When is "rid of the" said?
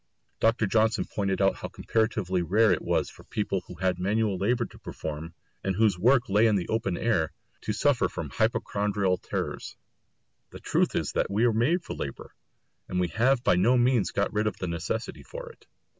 14.33-14.65